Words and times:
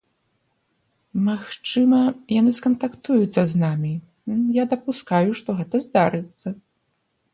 Магчыма, 1.27 1.99
яны 2.39 2.51
скантактуюцца 2.59 3.41
з 3.51 3.61
намі, 3.65 3.93
я 4.61 4.69
дапускаю, 4.75 5.29
што 5.43 5.49
гэта 5.61 5.75
здарыцца. 5.89 6.47